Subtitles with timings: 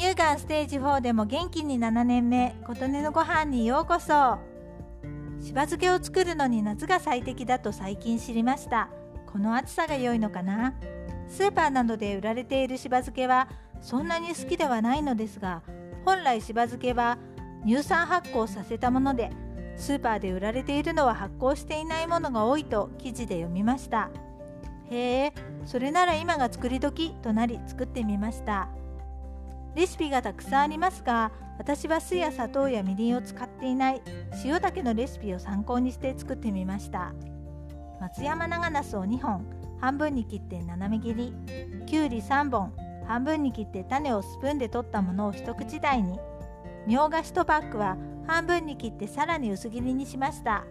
[0.00, 4.38] 乳がんステージ4でも元気に7年目琴音のご飯にようこそ。
[5.38, 8.88] しば漬けを作るのに夏が最適だと最近知りました。
[9.30, 10.72] この暑さが良いのかな？
[11.28, 13.50] スーパーなどで売られているしば漬けは
[13.82, 15.60] そんなに好きではないのですが
[16.06, 17.18] 本来しば漬けは
[17.66, 19.30] 乳酸発酵させたもので
[19.76, 24.08] スーパーで売られているのは発酵していないものが多いと記事で読みました。
[24.90, 25.34] へえ
[25.66, 28.70] それなら今が作り時となり作ってみました。
[29.74, 34.02] レシピがたくさんありますが私は酢や砂糖やみりんを使っていない。
[34.44, 37.12] 塩だけのレシピを参考にして作ってみました。
[38.00, 39.44] 松山長ナスを2本
[39.78, 41.34] 半分に切って斜め切り。
[41.84, 42.72] きゅうり3本
[43.06, 46.18] 半分に切って種をスプーンで取ったものを一口大に。
[46.86, 50.64] みょうが1パックは半分に切ってさらに薄切りにしました。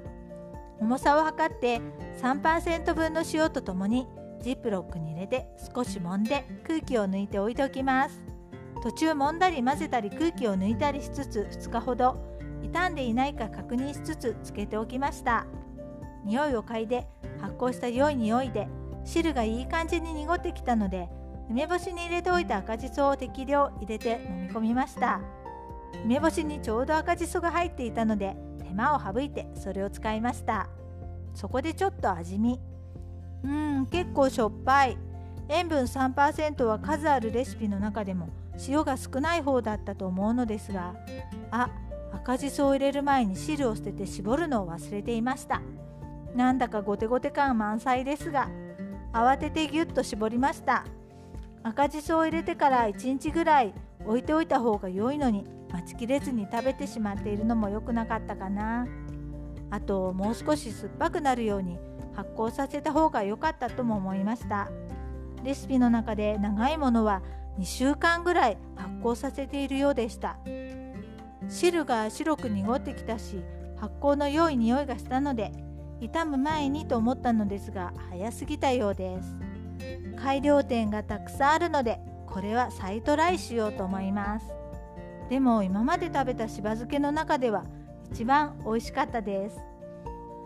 [0.80, 1.82] 重さを測って
[2.20, 4.08] 3%分の塩とともに
[4.42, 8.39] ジップロックに入れて少し揉んで空気を抜いて置いておきます。
[8.82, 12.18] 途中揉んだり混ぜたり空気を抜いたりしつつ2日ほど
[12.62, 15.46] 傷んでいないか確認しつつつけておきました。
[16.26, 17.08] 匂いを嗅いで
[17.42, 18.68] 発酵した良い匂いで
[19.06, 21.10] 汁がいい感じに濁ってきたので
[21.50, 25.20] 梅干しに入れておいた赤じそを適量入れて揉み込みました。
[26.06, 30.70] 梅干しにちょうど赤じそが入っていたので手間を省いてそれを使いました。
[31.34, 32.60] そこでちょっと味見。
[33.44, 34.98] うーん結構しょっぱい。
[35.50, 38.30] 塩分3%は数あるレシピの中でも
[38.68, 40.96] 塩が少ない方だったと思うのですが
[41.52, 41.70] あ
[42.14, 45.62] 赤じそを入れる前に汁を捨てて絞るのを忘れていました。
[46.36, 48.50] なんだかゴテゴテ感満載ですが
[49.14, 50.86] 慌ててぎゅっと絞りました。
[51.64, 53.74] 赤じそを入れてから1日ぐらい
[54.06, 58.88] 置いておいた方が良いのに待ちきれずに食べてしまっているのも良くなかったかな。
[59.72, 61.78] あともう少し酸っぱくなるように
[62.16, 64.70] 発酵させた方が良かったとも思いました。
[65.44, 67.22] レシピの中で長いものは
[67.60, 70.38] 2週間ぐらい発酵させているようでした。
[71.48, 73.44] 汁が白く濁ってきたし
[73.78, 75.52] 発酵の良い匂いがしたので
[76.00, 79.36] 傷む前にと思ったのですが早すぎたようです。
[80.16, 84.46] 改良点がたくさんあるのでこれは再トライしようと思います。
[85.30, 87.64] でも今まで食べたしば漬けの中では
[88.12, 89.60] 一番美味しかったです。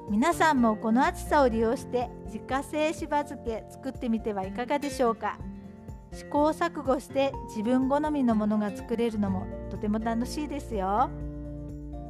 [0.10, 5.38] 皆さんもこの暑さを利用して自家製しば漬け作ってみてはいかがでしょうか？
[6.12, 11.10] 試行錯誤して自分好みのものが作れるのもとても楽しいですよ。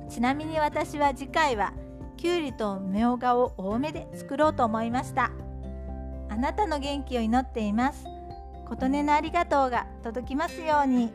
[0.09, 1.73] ちなみに私は次回は
[2.17, 5.31] きゅうりとみょうがを多めで作ろうと思いました。
[6.29, 8.05] あなたの元気を祈っています。
[8.67, 11.11] 琴音のありがとうが届きますように。